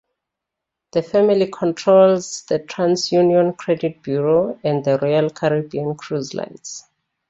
[0.93, 6.85] The family controls the TransUnion Credit Bureau and the Royal Caribbean Cruise Lines.